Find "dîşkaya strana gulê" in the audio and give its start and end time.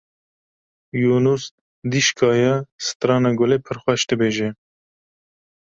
1.91-3.57